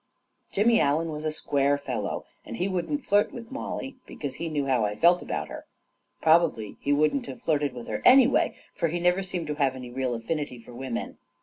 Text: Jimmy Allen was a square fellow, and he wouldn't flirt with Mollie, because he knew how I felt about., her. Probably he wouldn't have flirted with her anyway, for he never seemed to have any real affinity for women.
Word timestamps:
Jimmy 0.51 0.79
Allen 0.79 1.11
was 1.11 1.25
a 1.25 1.31
square 1.31 1.77
fellow, 1.77 2.25
and 2.43 2.57
he 2.57 2.67
wouldn't 2.67 3.05
flirt 3.05 3.31
with 3.31 3.51
Mollie, 3.51 3.97
because 4.07 4.33
he 4.33 4.49
knew 4.49 4.65
how 4.65 4.83
I 4.83 4.95
felt 4.95 5.21
about., 5.21 5.47
her. 5.47 5.67
Probably 6.23 6.77
he 6.79 6.91
wouldn't 6.91 7.27
have 7.27 7.43
flirted 7.43 7.73
with 7.75 7.85
her 7.87 8.01
anyway, 8.03 8.57
for 8.73 8.87
he 8.87 8.99
never 8.99 9.21
seemed 9.21 9.45
to 9.45 9.53
have 9.61 9.75
any 9.75 9.91
real 9.91 10.15
affinity 10.15 10.57
for 10.59 10.73
women. 10.73 11.19